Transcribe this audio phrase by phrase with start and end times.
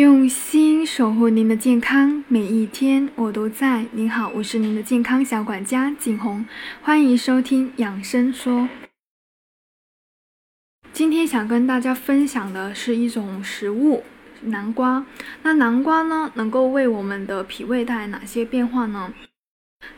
[0.00, 3.84] 用心守护您的健康，每一天我都在。
[3.92, 6.46] 您好，我是您的健康小管家景红，
[6.80, 8.66] 欢迎收听养生说。
[10.90, 14.02] 今天想跟大家分享的是一种食物——
[14.40, 15.04] 南瓜。
[15.42, 19.12] 那南瓜呢，能够为我们的脾胃带来哪些变化呢？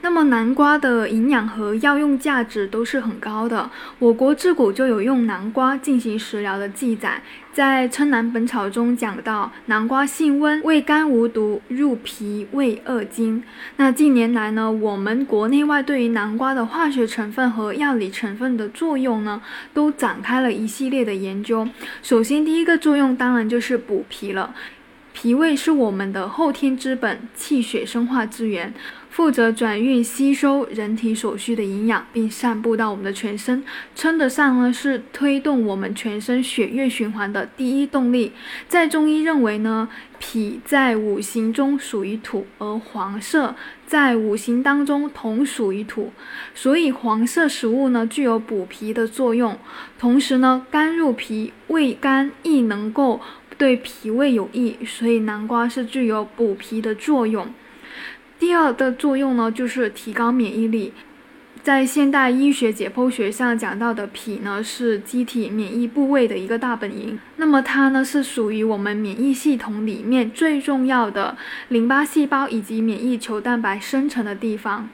[0.01, 3.71] 那么南瓜的营养和药用价值都是很高的。
[3.99, 7.23] 我国自古就有用南瓜进行食疗的记载，
[7.53, 13.43] 在《称南本草》中讲到，南瓜性温，味甘无毒，入脾胃二经。
[13.77, 19.41] 那近年来呢，我们国内外对于南瓜的化学成分和药理成分的作用呢，
[19.73, 21.69] 都展开了一系列的研究。
[22.03, 24.55] 首先，第一个作用当然就是补脾了。
[25.13, 28.73] 脾胃是我们的后天之本，气血生化之源，
[29.11, 33.63] 负责转运、吸收人体所需的营养，并散布到我们的全身，
[33.95, 38.33] 称得上呢是推动我们全身血液循环的第一动力。
[38.69, 43.55] 在中医认为呢，脾在五行中属于土，而黄色
[43.87, 46.11] 在五行当中同属于土，
[46.55, 49.59] 所以黄色食物呢具有补脾的作用。
[49.99, 53.21] 同时呢，甘入脾，味甘亦能够。
[53.63, 57.47] 对脾胃有益，所以南瓜是具有补脾的作用。
[58.37, 60.93] 第二的作用呢，就是提高免疫力。
[61.63, 67.17] 在现代医学解剖学上讲到的脾呢，是机体免疫部位的一个大本营。
[67.37, 71.37] 那么它呢，是属于我们免疫系统里面最重要的
[71.69, 74.89] 淋巴细胞以及免疫球蛋白生成的地方。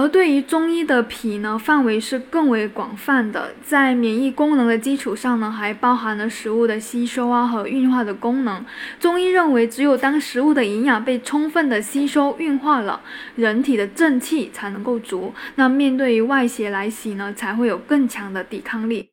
[0.00, 8.64] 而对于中医的脾呢，范围是更为广泛的，在免疫功能的基础上呢，还包含了食物的吸收啊和运化的功能。
[8.98, 13.02] 中医认为，只有当食物的营养被充分的吸收运化了，
[13.36, 19.10] 人体的正气才能够足，那面对于外邪来袭呢，才会有更强的抵抗力。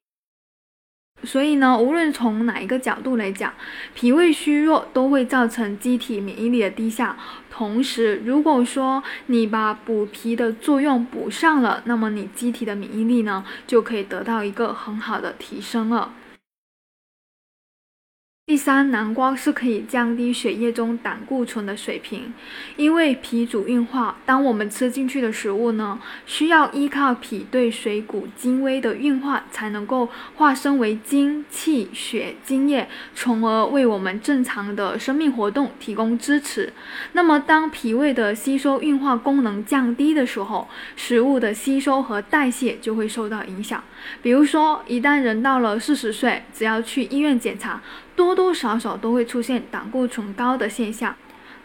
[1.23, 3.51] 所以呢，无论从哪一个角度来讲，
[3.93, 7.17] 脾胃虚弱都会造成机体免疫力的低下。
[7.49, 16.13] 同时，如果说你把补脾的作用补上了，那么你机体的免疫力呢，就可以得到一个很好的提升了。
[18.49, 22.33] 第三，南瓜是可以降低血液中胆固醇的水平，
[22.77, 24.17] 因为脾主运化。
[24.25, 36.71] 当我们吃进去的食物呢，需要依靠脾对水谷精微的运化，才能够化身为精、气、血、精液，从而为我们正常的生命活动提供支持。
[37.11, 43.83] 那么，当脾胃的吸收运化功能降低的时候，食物的吸收和代谢就会受到影响。
[44.21, 47.81] 比如说，一旦人到了四十岁，只要去医院检查，
[48.17, 51.15] 多多少少都会出现胆固醇高的现象。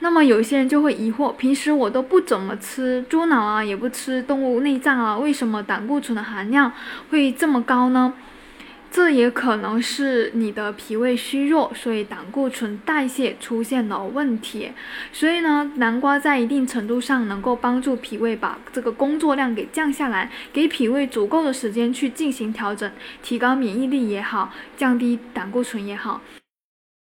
[0.01, 6.71] 那么有些人就会疑惑：平时我都不怎么吃猪脑啊，也不吃动物内脏啊，为什么胆固醇的含量
[7.11, 8.13] 会这么高呢？
[8.91, 14.73] 这也可能是你的脾胃虚弱，所以胆固醇代谢出现了问题。
[15.15, 22.93] 所以呢，南瓜在一定程度上能够帮助脾胃把这个工作量给降下来，给脾胃足够的时间去进行调整，
[23.23, 26.21] 提高免疫力也好，降低胆固醇也好。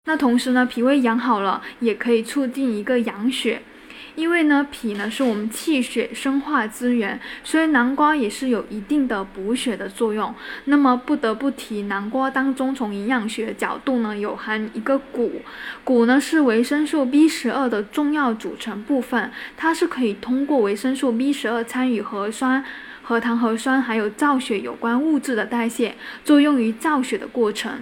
[0.06, 3.62] 那同时呢，脾胃养好了，也可以促进一个养血。
[4.16, 10.36] 因为呢，脾呢是我们气血生化之源，所以南瓜也是有一定的补血的作用。
[10.66, 15.42] 那么不得不提南瓜当中，从营养学角度呢，有含一个钴，
[15.84, 22.64] 钴呢是维生素 B 十二的重要组成部分，它是可以通过维生素 B 十二参与核酸、
[23.02, 27.80] 核糖核酸还有造血有关物质的代谢，作用于造血的过程。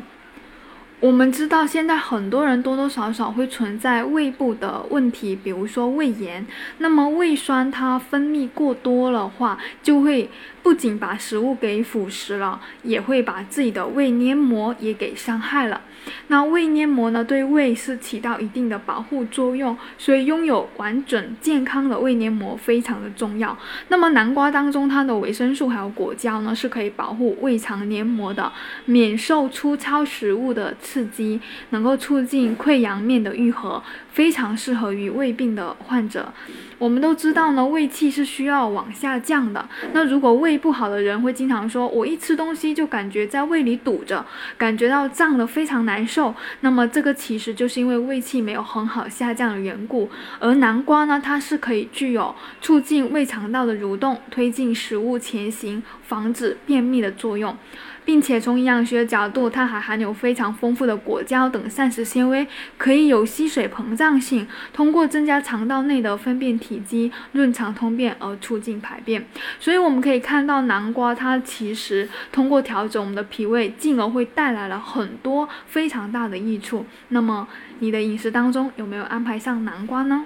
[1.01, 6.45] 我们知道，现在很多人多多少少会存在胃部的问题，比如说胃炎。
[6.77, 10.29] 那么胃酸它分泌过多的话，就会。
[10.63, 15.81] 不仅把食物给腐蚀了，也会把自己的胃黏膜也给伤害了。
[16.27, 23.57] 那胃黏膜呢，对胃是起到一定的保护作用，所以拥有完整健康的胃黏膜非常的重要。
[23.87, 28.51] 那么南瓜当中它的维生素还有果胶呢，是可以保护胃肠黏膜的，
[28.85, 36.33] 免受粗糙食物的刺激，能够促进溃疡面的愈合，非常适合于胃病的患者。
[36.77, 39.69] 我们都知道呢，胃气是需要往下降的。
[39.93, 44.25] 那如果胃不好的人会经常说，我一吃东西就感觉在胃里堵着，
[44.57, 46.35] 感觉到胀的非常难受。
[46.59, 50.09] 那么这个其实就是因为胃气没有很好下降的缘故。
[50.39, 57.55] 而南瓜呢，它是可以具有促进胃肠道的蠕动，推进食物前行，防止便秘的作用。
[58.03, 69.25] 并且从营养学角度，它还含有非常丰富的果胶等膳食纤维，可以有吸水膨胀性，通过增加肠道内的粪便体积，润肠通便而促进排便。
[69.59, 76.85] 所以我们可以看到，南瓜它其实通过调整我们的脾胃，进而会带来了很多非常大的益处。
[77.09, 77.47] 那么
[77.79, 80.25] 你的饮食当中有没有安排上南瓜呢？